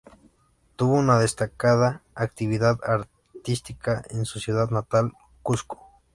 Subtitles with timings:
[0.77, 5.77] Tuvo una destacada actividad artística en su ciudad natal, Cuzco.